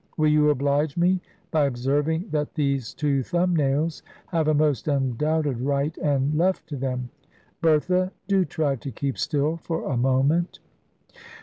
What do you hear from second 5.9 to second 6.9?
and left to